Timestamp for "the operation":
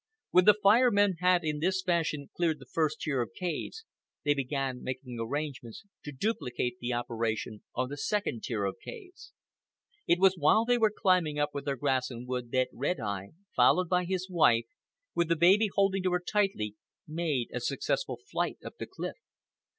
6.81-7.61